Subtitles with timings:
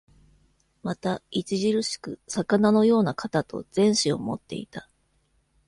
[0.81, 4.89] また、著しく魚のような肩と前肢を持っていた。